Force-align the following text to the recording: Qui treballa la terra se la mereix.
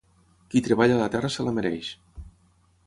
Qui 0.53 0.61
treballa 0.67 0.97
la 1.01 1.11
terra 1.17 1.31
se 1.37 1.47
la 1.49 1.55
mereix. 1.59 1.93